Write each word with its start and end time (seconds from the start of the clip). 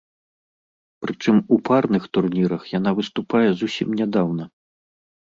Прычым 1.05 1.41
у 1.55 1.59
парных 1.67 2.07
турнірах 2.17 2.63
яна 2.77 2.93
выступае 2.99 3.43
зусім 3.59 3.93
нядаўна. 4.01 4.43